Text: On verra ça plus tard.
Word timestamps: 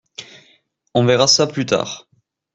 On 0.95 1.05
verra 1.05 1.27
ça 1.27 1.45
plus 1.45 1.67
tard. 1.67 2.09